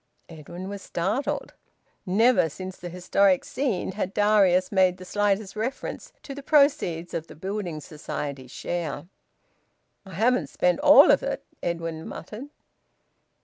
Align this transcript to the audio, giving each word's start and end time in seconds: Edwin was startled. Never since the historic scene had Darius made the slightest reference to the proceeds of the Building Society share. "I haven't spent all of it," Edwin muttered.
Edwin 0.29 0.67
was 0.67 0.81
startled. 0.81 1.53
Never 2.07 2.49
since 2.49 2.75
the 2.75 2.89
historic 2.89 3.45
scene 3.45 3.91
had 3.91 4.15
Darius 4.15 4.71
made 4.71 4.97
the 4.97 5.05
slightest 5.05 5.55
reference 5.55 6.11
to 6.23 6.33
the 6.33 6.41
proceeds 6.41 7.13
of 7.13 7.27
the 7.27 7.35
Building 7.35 7.79
Society 7.79 8.47
share. 8.47 9.05
"I 10.03 10.15
haven't 10.15 10.47
spent 10.49 10.79
all 10.79 11.11
of 11.11 11.21
it," 11.21 11.45
Edwin 11.61 12.07
muttered. 12.07 12.45